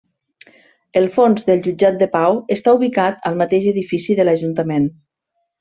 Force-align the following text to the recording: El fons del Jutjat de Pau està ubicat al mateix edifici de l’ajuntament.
El 1.01 1.05
fons 1.17 1.43
del 1.49 1.61
Jutjat 1.67 1.99
de 2.01 2.09
Pau 2.15 2.39
està 2.57 2.75
ubicat 2.81 3.23
al 3.31 3.39
mateix 3.45 3.71
edifici 3.77 4.21
de 4.23 4.27
l’ajuntament. 4.29 4.93